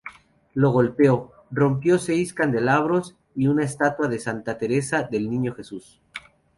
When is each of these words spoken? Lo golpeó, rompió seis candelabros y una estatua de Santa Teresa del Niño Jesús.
Lo 0.55 0.71
golpeó, 0.71 1.31
rompió 1.51 1.99
seis 1.99 2.33
candelabros 2.33 3.17
y 3.35 3.45
una 3.45 3.63
estatua 3.65 4.07
de 4.07 4.17
Santa 4.17 4.57
Teresa 4.57 5.03
del 5.03 5.29
Niño 5.29 5.53
Jesús. 5.53 6.01